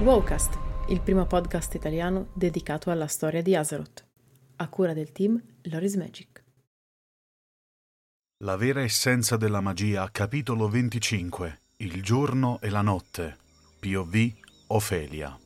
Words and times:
Wowcast, 0.00 0.56
il 0.90 1.00
primo 1.00 1.26
podcast 1.26 1.74
italiano 1.74 2.28
dedicato 2.32 2.92
alla 2.92 3.08
storia 3.08 3.42
di 3.42 3.56
Azeroth, 3.56 4.06
a 4.56 4.68
cura 4.68 4.92
del 4.92 5.10
team 5.10 5.42
Loris 5.62 5.96
Magic. 5.96 6.44
La 8.44 8.56
vera 8.56 8.80
essenza 8.80 9.36
della 9.36 9.60
magia, 9.60 10.08
capitolo 10.12 10.68
25. 10.68 11.62
Il 11.78 12.00
giorno 12.00 12.60
e 12.60 12.70
la 12.70 12.80
notte. 12.80 13.38
POV 13.80 14.32
Ofelia. 14.68 15.36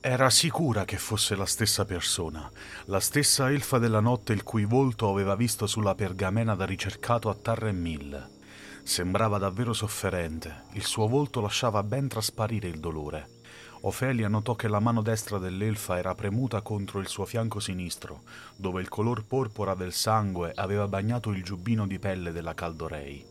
Era 0.00 0.30
sicura 0.30 0.86
che 0.86 0.96
fosse 0.96 1.36
la 1.36 1.44
stessa 1.44 1.84
persona, 1.84 2.50
la 2.86 3.00
stessa 3.00 3.50
elfa 3.50 3.76
della 3.76 4.00
notte 4.00 4.32
il 4.32 4.42
cui 4.42 4.64
volto 4.64 5.10
aveva 5.10 5.36
visto 5.36 5.66
sulla 5.66 5.94
pergamena 5.94 6.54
da 6.54 6.64
ricercato 6.64 7.28
a 7.28 7.34
Tarremil. 7.34 8.40
Sembrava 8.84 9.38
davvero 9.38 9.72
sofferente, 9.72 10.64
il 10.72 10.84
suo 10.84 11.06
volto 11.06 11.40
lasciava 11.40 11.82
ben 11.82 12.08
trasparire 12.08 12.68
il 12.68 12.80
dolore. 12.80 13.40
Ofelia 13.82 14.28
notò 14.28 14.54
che 14.54 14.68
la 14.68 14.80
mano 14.80 15.02
destra 15.02 15.38
dell'elfa 15.38 15.98
era 15.98 16.14
premuta 16.14 16.60
contro 16.62 16.98
il 17.00 17.08
suo 17.08 17.24
fianco 17.24 17.58
sinistro, 17.58 18.22
dove 18.56 18.80
il 18.80 18.88
color 18.88 19.24
porpora 19.24 19.74
del 19.74 19.92
sangue 19.92 20.52
aveva 20.54 20.86
bagnato 20.88 21.30
il 21.30 21.42
giubbino 21.42 21.86
di 21.86 21.98
pelle 21.98 22.32
della 22.32 22.54
Caldorei. 22.54 23.24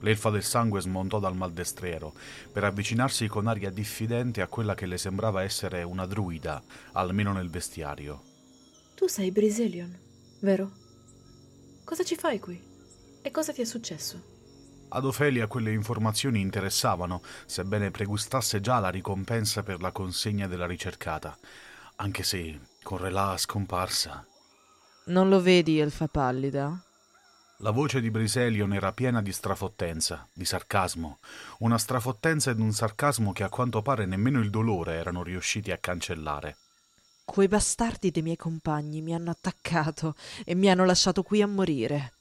L'elfa 0.00 0.30
del 0.30 0.42
sangue 0.42 0.80
smontò 0.80 1.20
dal 1.20 1.36
maldestriero 1.36 2.12
per 2.52 2.64
avvicinarsi 2.64 3.28
con 3.28 3.46
aria 3.46 3.70
diffidente 3.70 4.42
a 4.42 4.48
quella 4.48 4.74
che 4.74 4.86
le 4.86 4.98
sembrava 4.98 5.42
essere 5.42 5.84
una 5.84 6.06
druida, 6.06 6.62
almeno 6.92 7.32
nel 7.32 7.50
vestiario. 7.50 8.22
Tu 8.94 9.06
sei 9.06 9.30
Briselion, 9.30 9.96
vero? 10.40 10.70
Cosa 11.84 12.02
ci 12.02 12.16
fai 12.16 12.40
qui? 12.40 12.60
E 13.22 13.30
cosa 13.30 13.52
ti 13.52 13.62
è 13.62 13.64
successo? 13.64 14.31
Ad 14.94 15.06
Ofelia 15.06 15.46
quelle 15.46 15.72
informazioni 15.72 16.40
interessavano, 16.40 17.22
sebbene 17.46 17.90
pregustasse 17.90 18.60
già 18.60 18.78
la 18.78 18.90
ricompensa 18.90 19.62
per 19.62 19.80
la 19.80 19.90
consegna 19.90 20.46
della 20.46 20.66
ricercata, 20.66 21.34
anche 21.96 22.22
se 22.22 22.60
con 22.82 22.98
Relà 22.98 23.38
scomparsa. 23.38 24.26
Non 25.04 25.30
lo 25.30 25.40
vedi, 25.40 25.78
elfa 25.78 26.08
pallida? 26.08 26.78
La 27.58 27.70
voce 27.70 28.02
di 28.02 28.10
Briselion 28.10 28.74
era 28.74 28.92
piena 28.92 29.22
di 29.22 29.32
strafottenza, 29.32 30.28
di 30.30 30.44
sarcasmo, 30.44 31.20
una 31.60 31.78
strafottenza 31.78 32.50
ed 32.50 32.60
un 32.60 32.72
sarcasmo 32.72 33.32
che 33.32 33.44
a 33.44 33.48
quanto 33.48 33.80
pare 33.80 34.04
nemmeno 34.04 34.40
il 34.40 34.50
dolore 34.50 34.94
erano 34.94 35.22
riusciti 35.22 35.70
a 35.70 35.78
cancellare. 35.78 36.56
Quei 37.24 37.48
bastardi 37.48 38.10
dei 38.10 38.22
miei 38.22 38.36
compagni 38.36 39.00
mi 39.00 39.14
hanno 39.14 39.30
attaccato 39.30 40.16
e 40.44 40.54
mi 40.54 40.68
hanno 40.68 40.84
lasciato 40.84 41.22
qui 41.22 41.40
a 41.40 41.46
morire. 41.46 42.12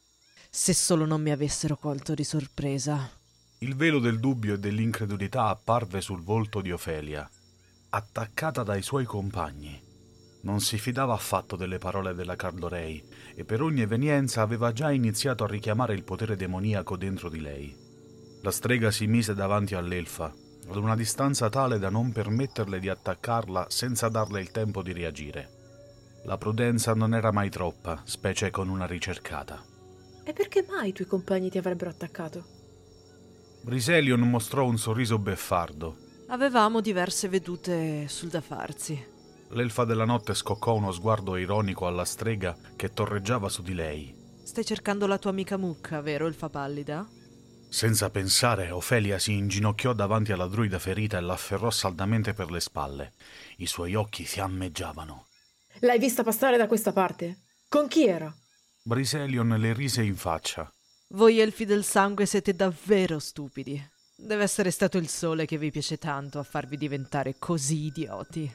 Se 0.54 0.74
solo 0.74 1.06
non 1.06 1.22
mi 1.22 1.32
avessero 1.32 1.78
colto 1.78 2.14
di 2.14 2.26
sorpresa. 2.26 3.10
Il 3.60 3.74
velo 3.74 4.00
del 4.00 4.20
dubbio 4.20 4.56
e 4.56 4.60
dell'incredulità 4.60 5.48
apparve 5.48 6.02
sul 6.02 6.22
volto 6.22 6.60
di 6.60 6.74
Ofelia, 6.74 7.28
attaccata 7.92 8.62
dai 8.62 8.82
suoi 8.82 9.06
compagni. 9.06 9.82
Non 10.42 10.60
si 10.60 10.78
fidava 10.78 11.14
affatto 11.14 11.56
delle 11.56 11.78
parole 11.78 12.14
della 12.14 12.36
Cardorei 12.36 13.02
e 13.34 13.46
per 13.46 13.62
ogni 13.62 13.80
evenienza 13.80 14.42
aveva 14.42 14.74
già 14.74 14.92
iniziato 14.92 15.46
a 15.46 15.48
richiamare 15.48 15.94
il 15.94 16.04
potere 16.04 16.36
demoniaco 16.36 16.98
dentro 16.98 17.30
di 17.30 17.40
lei. 17.40 17.74
La 18.42 18.52
strega 18.52 18.92
si 18.92 19.08
mise 19.08 19.34
davanti 19.34 19.74
all'elfa, 19.74 20.34
ad 20.68 20.76
una 20.76 20.98
distanza 20.98 21.48
tale 21.48 21.80
da 21.80 21.90
non 21.90 22.12
permetterle 22.12 22.78
di 22.78 22.90
attaccarla 22.90 23.68
senza 23.70 24.10
darle 24.10 24.42
il 24.42 24.52
tempo 24.52 24.84
di 24.84 24.92
reagire. 24.92 26.20
La 26.26 26.38
prudenza 26.38 26.94
non 26.94 27.16
era 27.16 27.32
mai 27.32 27.50
troppa, 27.50 28.02
specie 28.04 28.50
con 28.50 28.68
una 28.68 28.86
ricercata. 28.86 29.70
E 30.23 30.33
perché 30.33 30.66
mai 30.69 30.89
i 30.89 30.94
tuoi 30.94 31.08
compagni 31.08 31.50
ti 31.50 31.58
avrebbero 31.58 31.89
attaccato? 31.89 32.45
Briselion 33.64 34.19
mostrò 34.22 34.66
un 34.66 34.77
sorriso 34.77 35.19
beffardo. 35.19 35.97
Avevamo 36.27 36.82
diverse 36.82 37.27
vedute 37.27 38.08
sul 38.08 38.30
da 38.30 38.42
farsi. 38.42 39.10
L'elfa 39.49 39.83
della 39.83 40.05
notte 40.05 40.33
scoccò 40.33 40.76
uno 40.76 40.92
sguardo 40.92 41.36
ironico 41.36 41.86
alla 41.86 42.05
strega 42.05 42.55
che 42.76 42.93
torreggiava 42.93 43.49
su 43.49 43.61
di 43.61 43.73
lei. 43.73 44.15
Stai 44.43 44.65
cercando 44.65 45.08
la 45.08 45.17
tua 45.17 45.31
amica 45.31 45.58
mucca, 45.58 46.02
vero, 46.02 46.27
elfa 46.27 46.49
pallida? 46.49 47.08
Senza 47.70 48.10
pensare, 48.10 48.71
Ofelia 48.71 49.20
si 49.20 49.33
inginocchiò 49.33 49.93
davanti 49.93 50.31
alla 50.31 50.48
druida 50.48 50.80
ferita 50.80 51.17
e 51.17 51.21
l'afferrò 51.21 51.70
saldamente 51.70 52.33
per 52.33 52.52
le 52.52 52.60
spalle. 52.60 53.14
I 53.58 53.65
suoi 53.65 53.95
occhi 53.95 54.26
fiammeggiavano. 54.26 55.27
L'hai 55.80 55.99
vista 55.99 56.23
passare 56.23 56.58
da 56.58 56.67
questa 56.67 56.92
parte? 56.92 57.43
Con 57.67 57.87
chi 57.87 58.08
era? 58.08 58.33
Briselion 58.83 59.49
le 59.59 59.73
rise 59.73 60.02
in 60.02 60.15
faccia. 60.15 60.67
Voi 61.09 61.39
elfi 61.39 61.65
del 61.65 61.83
sangue 61.83 62.25
siete 62.25 62.55
davvero 62.55 63.19
stupidi. 63.19 63.80
Deve 64.17 64.42
essere 64.42 64.71
stato 64.71 64.97
il 64.97 65.08
sole 65.08 65.45
che 65.45 65.59
vi 65.59 65.69
piace 65.69 65.99
tanto 65.99 66.39
a 66.39 66.43
farvi 66.43 66.77
diventare 66.77 67.36
così 67.37 67.86
idioti. 67.86 68.52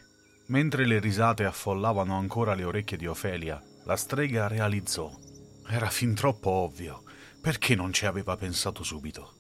Mentre 0.47 0.84
le 0.84 0.98
risate 0.98 1.44
affollavano 1.44 2.19
ancora 2.19 2.54
le 2.54 2.64
orecchie 2.64 2.97
di 2.97 3.06
Ofelia, 3.06 3.62
la 3.84 3.94
strega 3.94 4.48
realizzò. 4.48 5.09
Era 5.69 5.88
fin 5.91 6.14
troppo 6.14 6.50
ovvio. 6.50 7.04
Perché 7.41 7.76
non 7.76 7.93
ci 7.93 8.06
aveva 8.06 8.37
pensato 8.37 8.82
subito? 8.82 9.34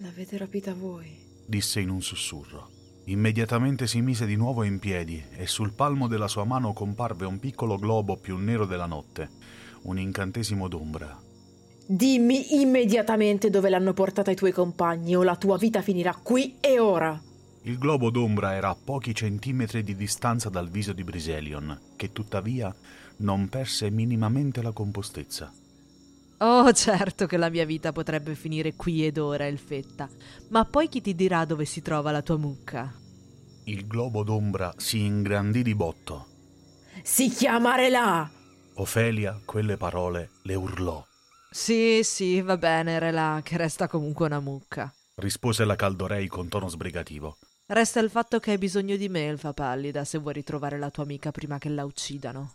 L'avete 0.00 0.36
rapita 0.36 0.74
voi, 0.74 1.44
disse 1.46 1.80
in 1.80 1.88
un 1.88 2.02
sussurro. 2.02 2.68
Immediatamente 3.04 3.86
si 3.86 4.02
mise 4.02 4.26
di 4.26 4.36
nuovo 4.36 4.64
in 4.64 4.78
piedi 4.80 5.24
e 5.32 5.46
sul 5.46 5.72
palmo 5.72 6.08
della 6.08 6.28
sua 6.28 6.44
mano 6.44 6.74
comparve 6.74 7.24
un 7.24 7.38
piccolo 7.38 7.78
globo 7.78 8.18
più 8.18 8.36
nero 8.36 8.66
della 8.66 8.86
notte, 8.86 9.30
un 9.82 9.98
incantesimo 9.98 10.68
d'ombra. 10.68 11.18
Dimmi 11.86 12.60
immediatamente 12.60 13.50
dove 13.50 13.68
l'hanno 13.68 13.92
portata 13.92 14.30
i 14.30 14.36
tuoi 14.36 14.52
compagni 14.52 15.16
o 15.16 15.22
la 15.22 15.36
tua 15.36 15.56
vita 15.56 15.82
finirà 15.82 16.14
qui 16.14 16.56
e 16.60 16.78
ora. 16.78 17.20
Il 17.62 17.78
globo 17.78 18.10
d'ombra 18.10 18.54
era 18.54 18.68
a 18.68 18.76
pochi 18.76 19.14
centimetri 19.14 19.82
di 19.82 19.96
distanza 19.96 20.48
dal 20.48 20.70
viso 20.70 20.92
di 20.92 21.04
Briselion, 21.04 21.78
che 21.96 22.12
tuttavia 22.12 22.74
non 23.18 23.48
perse 23.48 23.90
minimamente 23.90 24.62
la 24.62 24.72
compostezza. 24.72 25.52
Oh, 26.38 26.72
certo 26.72 27.26
che 27.26 27.36
la 27.36 27.50
mia 27.50 27.66
vita 27.66 27.92
potrebbe 27.92 28.34
finire 28.34 28.74
qui 28.74 29.04
ed 29.04 29.18
ora, 29.18 29.46
Elfetta, 29.46 30.08
ma 30.48 30.64
poi 30.64 30.88
chi 30.88 31.02
ti 31.02 31.14
dirà 31.14 31.44
dove 31.44 31.66
si 31.66 31.82
trova 31.82 32.10
la 32.10 32.22
tua 32.22 32.38
mucca? 32.38 32.94
Il 33.64 33.86
globo 33.86 34.22
d'ombra 34.22 34.72
si 34.78 35.04
ingrandì 35.04 35.62
di 35.62 35.74
botto. 35.74 36.26
Si 37.02 37.28
chiama 37.28 37.74
Relà! 37.74 38.39
Ofelia 38.74 39.38
quelle 39.44 39.76
parole 39.76 40.30
le 40.42 40.54
urlò. 40.54 41.04
Sì, 41.50 42.00
sì, 42.02 42.40
va 42.40 42.56
bene, 42.56 42.98
Relà, 42.98 43.40
che 43.42 43.56
resta 43.56 43.88
comunque 43.88 44.26
una 44.26 44.40
mucca, 44.40 44.92
rispose 45.16 45.64
la 45.64 45.76
Caldorei 45.76 46.26
con 46.28 46.48
tono 46.48 46.68
sbrigativo. 46.68 47.38
Resta 47.66 48.00
il 48.00 48.10
fatto 48.10 48.40
che 48.40 48.52
hai 48.52 48.58
bisogno 48.58 48.96
di 48.96 49.08
me, 49.08 49.28
Elfa 49.28 49.52
Pallida, 49.52 50.04
se 50.04 50.18
vuoi 50.18 50.32
ritrovare 50.34 50.78
la 50.78 50.90
tua 50.90 51.04
amica 51.04 51.30
prima 51.30 51.58
che 51.58 51.68
la 51.68 51.84
uccidano. 51.84 52.54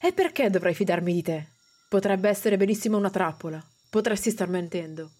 E 0.00 0.12
perché 0.12 0.48
dovrei 0.48 0.74
fidarmi 0.74 1.12
di 1.12 1.22
te? 1.22 1.48
Potrebbe 1.88 2.28
essere 2.28 2.56
benissimo 2.56 2.96
una 2.96 3.10
trappola. 3.10 3.64
Potresti 3.90 4.30
star 4.30 4.48
mentendo. 4.48 5.10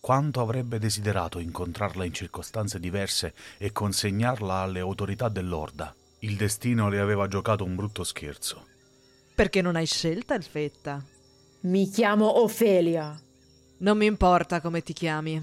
Quanto 0.00 0.40
avrebbe 0.40 0.78
desiderato 0.78 1.38
incontrarla 1.38 2.04
in 2.04 2.12
circostanze 2.12 2.78
diverse 2.78 3.34
e 3.56 3.72
consegnarla 3.72 4.54
alle 4.54 4.80
autorità 4.80 5.28
dell'Orda. 5.28 5.94
Il 6.20 6.36
destino 6.36 6.88
le 6.88 6.98
aveva 6.98 7.26
giocato 7.26 7.64
un 7.64 7.74
brutto 7.74 8.04
scherzo. 8.04 8.66
Perché 9.38 9.62
non 9.62 9.76
hai 9.76 9.86
scelta, 9.86 10.34
Elfetta? 10.34 11.00
Mi 11.60 11.88
chiamo 11.88 12.40
Ofelia. 12.42 13.16
Non 13.78 13.96
mi 13.96 14.06
importa 14.06 14.60
come 14.60 14.82
ti 14.82 14.92
chiami. 14.92 15.40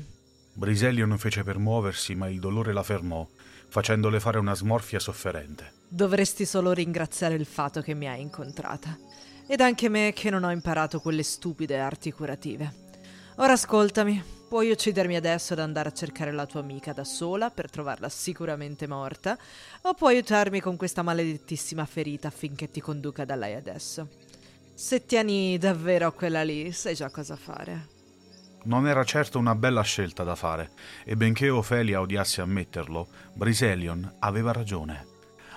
Briselion 0.52 1.18
fece 1.18 1.44
per 1.44 1.60
muoversi, 1.60 2.14
ma 2.14 2.28
il 2.28 2.42
dolore 2.42 2.74
la 2.74 2.84
fermò, 2.84 3.26
facendole 3.70 4.20
fare 4.20 4.38
una 4.38 4.54
smorfia 4.54 5.00
sofferente. 5.00 5.72
Dovresti 5.88 6.44
solo 6.44 6.74
ringraziare 6.74 7.36
il 7.36 7.46
fatto 7.46 7.80
che 7.80 7.94
mi 7.94 8.10
hai 8.10 8.20
incontrata. 8.20 9.00
Ed 9.48 9.62
anche 9.62 9.88
me 9.88 10.12
che 10.14 10.30
non 10.30 10.44
ho 10.44 10.52
imparato 10.52 11.00
quelle 11.00 11.24
stupide 11.24 11.80
arti 11.80 12.12
curative. 12.12 12.85
Ora 13.38 13.52
ascoltami, 13.52 14.24
puoi 14.48 14.72
uccidermi 14.72 15.18
adesso 15.18 15.52
ed 15.52 15.60
andare 15.60 15.90
a 15.90 15.92
cercare 15.92 16.32
la 16.32 16.46
tua 16.46 16.62
amica 16.62 16.94
da 16.94 17.04
sola 17.04 17.50
per 17.50 17.70
trovarla 17.70 18.08
sicuramente 18.08 18.88
morta, 18.88 19.38
o 19.82 19.94
puoi 19.94 20.16
aiutarmi 20.16 20.62
con 20.62 20.78
questa 20.78 21.02
maledettissima 21.02 21.86
ferita 21.86 22.30
affinché 22.30 22.72
ti 22.72 22.80
conduca 22.80 23.26
da 23.26 23.36
lei 23.36 23.56
adesso. 23.56 24.08
Se 24.74 25.06
tieni 25.06 25.58
davvero 25.58 26.08
a 26.08 26.12
quella 26.14 26.44
lì, 26.44 26.72
sai 26.72 26.96
già 26.96 27.10
cosa 27.10 27.36
fare. 27.36 27.88
Non 28.64 28.88
era 28.88 29.04
certo 29.04 29.38
una 29.38 29.54
bella 29.54 29.82
scelta 29.82 30.24
da 30.24 30.36
fare, 30.36 30.72
e 31.04 31.18
benché 31.18 31.50
Ofelia 31.50 32.00
odiasse 32.00 32.40
ammetterlo, 32.40 33.08
Briselion 33.34 34.16
aveva 34.20 34.54
ragione. 34.54 35.06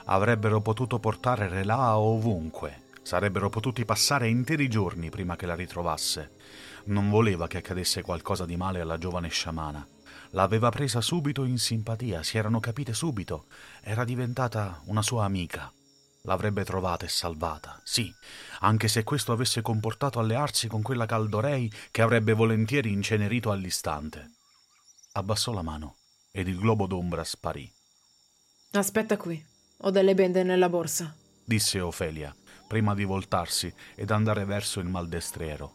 Avrebbero 0.06 0.60
potuto 0.60 0.98
portare 0.98 1.46
Relà 1.46 1.96
ovunque. 1.96 2.86
Sarebbero 3.08 3.48
potuti 3.48 3.86
passare 3.86 4.28
interi 4.28 4.68
giorni 4.68 5.08
prima 5.08 5.34
che 5.34 5.46
la 5.46 5.54
ritrovasse. 5.54 6.32
Non 6.88 7.08
voleva 7.08 7.46
che 7.46 7.56
accadesse 7.56 8.02
qualcosa 8.02 8.44
di 8.44 8.54
male 8.54 8.82
alla 8.82 8.98
giovane 8.98 9.30
sciamana. 9.30 9.88
L'aveva 10.32 10.68
presa 10.68 11.00
subito 11.00 11.44
in 11.44 11.56
simpatia, 11.56 12.22
si 12.22 12.36
erano 12.36 12.60
capite 12.60 12.92
subito. 12.92 13.46
Era 13.80 14.04
diventata 14.04 14.82
una 14.88 15.00
sua 15.00 15.24
amica. 15.24 15.72
L'avrebbe 16.24 16.66
trovata 16.66 17.06
e 17.06 17.08
salvata, 17.08 17.80
sì, 17.82 18.12
anche 18.58 18.88
se 18.88 19.04
questo 19.04 19.32
avesse 19.32 19.62
comportato 19.62 20.18
allearsi 20.18 20.68
con 20.68 20.82
quella 20.82 21.06
Caldorei 21.06 21.72
che 21.90 22.02
avrebbe 22.02 22.34
volentieri 22.34 22.92
incenerito 22.92 23.50
all'istante. 23.50 24.32
Abbassò 25.12 25.54
la 25.54 25.62
mano 25.62 25.96
ed 26.30 26.46
il 26.46 26.58
globo 26.58 26.86
d'ombra 26.86 27.24
sparì. 27.24 27.72
Aspetta 28.72 29.16
qui, 29.16 29.42
ho 29.78 29.90
delle 29.90 30.12
bende 30.12 30.42
nella 30.42 30.68
borsa, 30.68 31.16
disse 31.42 31.80
Ofelia, 31.80 32.36
prima 32.68 32.94
di 32.94 33.04
voltarsi 33.04 33.72
ed 33.96 34.12
andare 34.12 34.44
verso 34.44 34.78
il 34.78 34.86
maldestriero. 34.86 35.72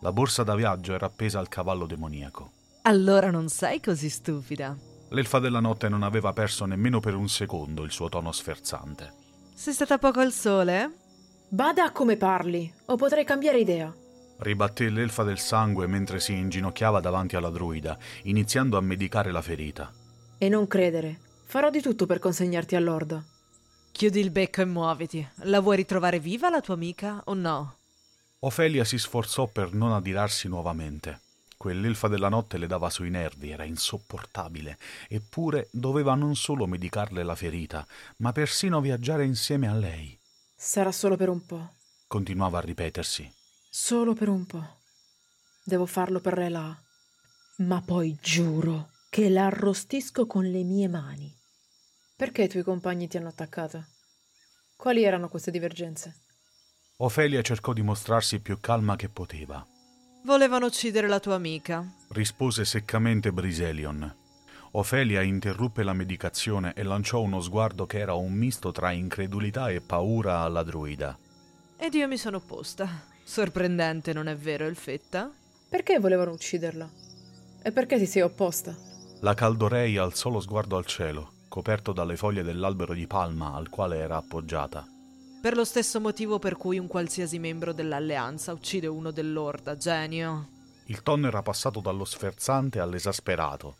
La 0.00 0.12
borsa 0.12 0.42
da 0.44 0.54
viaggio 0.54 0.94
era 0.94 1.06
appesa 1.06 1.38
al 1.38 1.48
cavallo 1.48 1.84
demoniaco. 1.84 2.52
Allora 2.82 3.30
non 3.30 3.50
sei 3.50 3.80
così 3.80 4.08
stupida. 4.08 4.74
L'elfa 5.10 5.38
della 5.40 5.60
notte 5.60 5.90
non 5.90 6.02
aveva 6.02 6.32
perso 6.32 6.64
nemmeno 6.64 7.00
per 7.00 7.14
un 7.14 7.28
secondo 7.28 7.82
il 7.82 7.90
suo 7.90 8.08
tono 8.08 8.32
sferzante. 8.32 9.12
Sei 9.52 9.74
stata 9.74 9.98
poco 9.98 10.20
al 10.20 10.32
sole? 10.32 10.90
Bada 11.48 11.84
a 11.84 11.92
come 11.92 12.16
parli, 12.16 12.72
o 12.86 12.96
potrei 12.96 13.24
cambiare 13.24 13.58
idea. 13.58 13.92
Ribatté 14.38 14.88
l'elfa 14.88 15.22
del 15.24 15.38
sangue 15.38 15.86
mentre 15.86 16.20
si 16.20 16.32
inginocchiava 16.32 17.00
davanti 17.00 17.36
alla 17.36 17.50
druida, 17.50 17.98
iniziando 18.22 18.78
a 18.78 18.80
medicare 18.80 19.30
la 19.30 19.42
ferita. 19.42 19.92
E 20.38 20.48
non 20.48 20.66
credere, 20.66 21.18
farò 21.44 21.68
di 21.68 21.82
tutto 21.82 22.06
per 22.06 22.20
consegnarti 22.20 22.76
all'orda. 22.76 23.22
Chiudi 23.92 24.20
il 24.20 24.30
becco 24.30 24.62
e 24.62 24.64
muoviti. 24.64 25.28
La 25.44 25.60
vuoi 25.60 25.76
ritrovare 25.76 26.18
viva 26.18 26.48
la 26.48 26.60
tua 26.60 26.74
amica 26.74 27.22
o 27.26 27.34
no? 27.34 27.76
Ofelia 28.40 28.84
si 28.84 28.98
sforzò 28.98 29.46
per 29.46 29.74
non 29.74 29.92
adirarsi 29.92 30.48
nuovamente. 30.48 31.20
Quell'elfa 31.56 32.08
della 32.08 32.30
notte 32.30 32.56
le 32.56 32.66
dava 32.66 32.88
sui 32.88 33.10
nervi, 33.10 33.50
era 33.50 33.64
insopportabile, 33.64 34.78
eppure 35.08 35.68
doveva 35.72 36.14
non 36.14 36.34
solo 36.34 36.66
medicarle 36.66 37.22
la 37.22 37.34
ferita, 37.34 37.86
ma 38.16 38.32
persino 38.32 38.80
viaggiare 38.80 39.26
insieme 39.26 39.68
a 39.68 39.74
lei. 39.74 40.18
Sarà 40.56 40.90
solo 40.90 41.16
per 41.16 41.28
un 41.28 41.44
po', 41.44 41.72
continuava 42.06 42.56
a 42.56 42.62
ripetersi. 42.62 43.30
Solo 43.68 44.14
per 44.14 44.28
un 44.28 44.46
po'. 44.46 44.78
Devo 45.62 45.84
farlo 45.84 46.20
per 46.20 46.32
Rela. 46.32 46.82
Ma 47.58 47.82
poi 47.82 48.16
giuro 48.22 48.92
che 49.10 49.28
la 49.28 49.46
arrostisco 49.46 50.26
con 50.26 50.44
le 50.44 50.64
mie 50.64 50.88
mani. 50.88 51.39
Perché 52.20 52.42
i 52.42 52.48
tuoi 52.50 52.62
compagni 52.62 53.08
ti 53.08 53.16
hanno 53.16 53.28
attaccata? 53.28 53.82
Quali 54.76 55.04
erano 55.04 55.30
queste 55.30 55.50
divergenze? 55.50 56.16
Ofelia 56.98 57.40
cercò 57.40 57.72
di 57.72 57.80
mostrarsi 57.80 58.40
più 58.40 58.60
calma 58.60 58.94
che 58.94 59.08
poteva. 59.08 59.66
Volevano 60.26 60.66
uccidere 60.66 61.08
la 61.08 61.18
tua 61.18 61.36
amica, 61.36 61.82
rispose 62.10 62.66
seccamente 62.66 63.32
Briselion. 63.32 64.16
Ofelia 64.72 65.22
interruppe 65.22 65.82
la 65.82 65.94
medicazione 65.94 66.74
e 66.74 66.82
lanciò 66.82 67.22
uno 67.22 67.40
sguardo 67.40 67.86
che 67.86 68.00
era 68.00 68.12
un 68.12 68.34
misto 68.34 68.70
tra 68.70 68.90
incredulità 68.90 69.70
e 69.70 69.80
paura 69.80 70.40
alla 70.40 70.62
druida. 70.62 71.18
Ed 71.78 71.94
io 71.94 72.06
mi 72.06 72.18
sono 72.18 72.36
opposta. 72.36 72.86
Sorprendente, 73.24 74.12
non 74.12 74.26
è 74.26 74.36
vero, 74.36 74.66
Elfetta? 74.66 75.32
Perché 75.70 75.98
volevano 75.98 76.32
ucciderla? 76.32 76.86
E 77.62 77.72
perché 77.72 77.96
ti 77.96 78.04
sei 78.04 78.20
opposta? 78.20 78.76
La 79.20 79.32
Caldorei 79.32 79.96
alzò 79.96 80.28
lo 80.28 80.40
sguardo 80.40 80.76
al 80.76 80.84
cielo, 80.84 81.38
coperto 81.50 81.92
dalle 81.92 82.16
foglie 82.16 82.44
dell'albero 82.44 82.94
di 82.94 83.06
palma 83.06 83.52
al 83.52 83.68
quale 83.68 83.98
era 83.98 84.16
appoggiata. 84.16 84.86
Per 85.42 85.56
lo 85.56 85.64
stesso 85.64 86.00
motivo 86.00 86.38
per 86.38 86.56
cui 86.56 86.78
un 86.78 86.86
qualsiasi 86.86 87.38
membro 87.38 87.72
dell'alleanza 87.72 88.52
uccide 88.52 88.86
uno 88.86 89.10
dell'orda, 89.10 89.76
genio. 89.76 90.48
Il 90.86 91.02
tono 91.02 91.26
era 91.26 91.42
passato 91.42 91.80
dallo 91.80 92.04
sferzante 92.04 92.78
all'esasperato. 92.78 93.76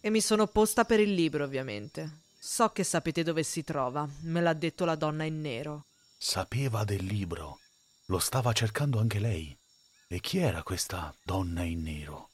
E 0.00 0.10
mi 0.10 0.20
sono 0.20 0.42
opposta 0.42 0.84
per 0.84 1.00
il 1.00 1.14
libro, 1.14 1.44
ovviamente. 1.44 2.24
So 2.38 2.68
che 2.70 2.84
sapete 2.84 3.22
dove 3.22 3.42
si 3.42 3.64
trova, 3.64 4.06
me 4.22 4.40
l'ha 4.42 4.52
detto 4.52 4.84
la 4.84 4.96
donna 4.96 5.24
in 5.24 5.40
nero. 5.40 5.86
Sapeva 6.18 6.84
del 6.84 7.04
libro. 7.04 7.58
Lo 8.06 8.18
stava 8.18 8.52
cercando 8.52 8.98
anche 8.98 9.18
lei. 9.18 9.56
E 10.08 10.20
chi 10.20 10.38
era 10.38 10.62
questa 10.62 11.14
donna 11.24 11.62
in 11.62 11.82
nero? 11.82 12.28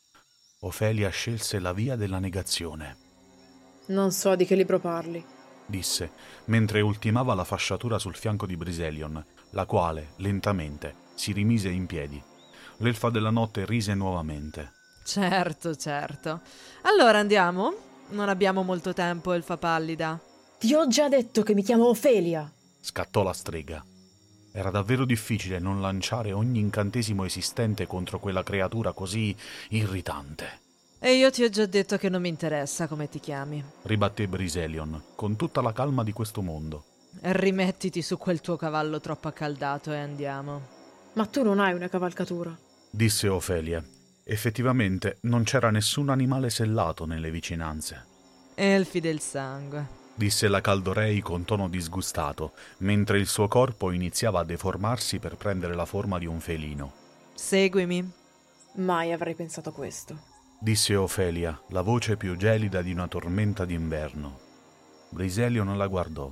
Ofelia 0.61 1.11
scelse 1.11 1.61
la 1.61 1.73
via 1.73 1.97
della 1.97 2.19
negazione. 2.19 3.10
Non 3.91 4.11
so 4.11 4.35
di 4.35 4.45
che 4.45 4.57
libro 4.57 4.79
parli 4.79 5.25
disse, 5.71 6.11
mentre 6.47 6.83
ultimava 6.83 7.33
la 7.33 7.45
fasciatura 7.45 7.99
sul 7.99 8.17
fianco 8.17 8.45
di 8.45 8.57
Briselion, 8.57 9.25
la 9.51 9.65
quale, 9.65 10.13
lentamente, 10.17 10.95
si 11.15 11.33
rimise 11.33 11.71
in 11.71 11.87
piedi. 11.87 12.23
L'elfa 12.79 13.09
della 13.09 13.31
notte 13.31 13.65
rise 13.65 13.95
nuovamente. 13.95 14.73
Certo, 15.05 15.75
certo. 15.77 16.41
Allora 16.83 17.19
andiamo? 17.19 17.89
Non 18.09 18.29
abbiamo 18.29 18.63
molto 18.63 18.93
tempo, 18.93 19.33
elfa 19.33 19.57
pallida. 19.57 20.21
Ti 20.59 20.75
ho 20.75 20.87
già 20.89 21.09
detto 21.09 21.43
che 21.43 21.55
mi 21.55 21.63
chiamo 21.63 21.87
Ofelia! 21.87 22.51
scattò 22.81 23.23
la 23.23 23.33
strega. 23.33 23.83
Era 24.53 24.71
davvero 24.71 25.05
difficile 25.05 25.59
non 25.59 25.81
lanciare 25.81 26.33
ogni 26.33 26.59
incantesimo 26.59 27.25
esistente 27.25 27.87
contro 27.87 28.19
quella 28.19 28.43
creatura 28.43 28.93
così 28.93 29.35
irritante. 29.69 30.70
E 31.03 31.15
io 31.15 31.31
ti 31.31 31.43
ho 31.43 31.49
già 31.49 31.65
detto 31.65 31.97
che 31.97 32.11
non 32.11 32.21
mi 32.21 32.29
interessa 32.29 32.87
come 32.87 33.09
ti 33.09 33.21
chiami. 33.21 33.65
Ribatté 33.85 34.29
Briselion, 34.29 35.03
con 35.15 35.35
tutta 35.35 35.63
la 35.63 35.73
calma 35.73 36.05
di 36.05 36.13
questo 36.13 36.43
mondo. 36.43 36.85
Rimettiti 37.23 38.03
su 38.03 38.19
quel 38.19 38.43
tuo 38.43 38.57
cavallo 38.57 39.01
troppo 39.01 39.27
accaldato 39.27 39.93
e 39.93 39.97
andiamo. 39.97 40.61
Ma 41.15 41.25
tu 41.25 41.43
non 41.43 41.59
hai 41.59 41.73
una 41.73 41.89
cavalcatura, 41.89 42.55
disse 42.91 43.29
Ofelia. 43.29 43.83
Effettivamente 44.23 45.17
non 45.23 45.43
c'era 45.45 45.71
nessun 45.71 46.11
animale 46.11 46.51
sellato 46.51 47.07
nelle 47.07 47.31
vicinanze. 47.31 48.05
Elfi 48.55 49.01
del 49.01 49.21
sangue, 49.21 49.87
disse 50.15 50.49
la 50.49 50.61
Caldorei 50.61 51.21
con 51.21 51.47
tono 51.47 51.71
disgustato, 51.71 52.53
mentre 52.81 53.19
il 53.19 53.27
suo 53.27 53.49
corpo 53.49 53.91
iniziava 53.91 54.41
a 54.41 54.45
deformarsi 54.45 55.19
per 55.19 55.37
prendere 55.37 55.75
la 55.75 55.87
forma 55.87 56.19
di 56.19 56.27
un 56.27 56.41
felino. 56.41 56.93
Seguimi. 57.33 58.07
Mai 58.75 59.13
avrei 59.13 59.35
pensato 59.35 59.73
questo 59.73 60.31
disse 60.61 60.95
Ofelia, 60.95 61.59
la 61.69 61.81
voce 61.81 62.17
più 62.17 62.37
gelida 62.37 62.83
di 62.83 62.93
una 62.93 63.09
tormenta 63.09 63.65
d'inverno. 63.65 64.39
Briselio 65.09 65.65
non 65.65 65.79
la 65.79 65.87
guardò. 65.87 66.31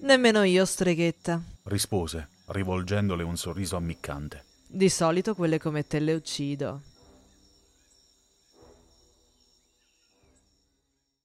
Nemmeno 0.00 0.42
io, 0.42 0.64
streghetta, 0.64 1.40
rispose, 1.64 2.28
rivolgendole 2.46 3.22
un 3.22 3.36
sorriso 3.36 3.76
ammiccante. 3.76 4.44
Di 4.66 4.88
solito 4.88 5.34
quelle 5.34 5.58
come 5.58 5.86
te 5.86 6.00
le 6.00 6.12
uccido. 6.12 6.82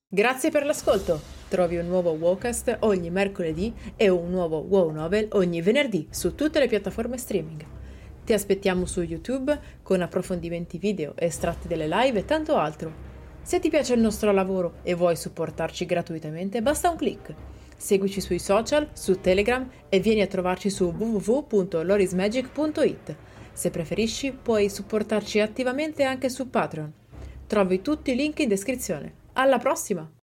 Grazie 0.07 0.51
per 0.51 0.65
l'ascolto. 0.65 1.19
Trovi 1.47 1.77
un 1.77 1.87
nuovo 1.87 2.11
Wowcast 2.11 2.77
ogni 2.81 3.09
mercoledì 3.09 3.73
e 3.95 4.09
un 4.09 4.29
nuovo 4.29 4.59
Wow 4.59 4.91
Novel 4.91 5.27
ogni 5.31 5.61
venerdì 5.61 6.07
su 6.11 6.35
tutte 6.35 6.59
le 6.59 6.67
piattaforme 6.67 7.17
streaming. 7.17 7.80
Ti 8.23 8.33
aspettiamo 8.33 8.85
su 8.85 9.01
YouTube 9.01 9.59
con 9.81 10.01
approfondimenti 10.01 10.77
video, 10.77 11.13
estratti 11.15 11.67
delle 11.67 11.87
live 11.87 12.19
e 12.19 12.25
tanto 12.25 12.55
altro. 12.55 13.09
Se 13.41 13.59
ti 13.59 13.69
piace 13.69 13.95
il 13.95 13.99
nostro 13.99 14.31
lavoro 14.31 14.75
e 14.83 14.93
vuoi 14.93 15.15
supportarci 15.15 15.85
gratuitamente, 15.85 16.61
basta 16.61 16.89
un 16.89 16.97
clic. 16.97 17.33
Seguici 17.75 18.21
sui 18.21 18.37
social, 18.37 18.89
su 18.93 19.19
Telegram 19.19 19.67
e 19.89 19.99
vieni 19.99 20.21
a 20.21 20.27
trovarci 20.27 20.69
su 20.69 20.93
www.lorismagic.it. 20.95 23.15
Se 23.53 23.71
preferisci, 23.71 24.31
puoi 24.31 24.69
supportarci 24.69 25.39
attivamente 25.39 26.03
anche 26.03 26.29
su 26.29 26.47
Patreon. 26.49 26.93
Trovi 27.47 27.81
tutti 27.81 28.11
i 28.11 28.15
link 28.15 28.37
in 28.39 28.49
descrizione. 28.49 29.13
Alla 29.33 29.57
prossima! 29.57 30.20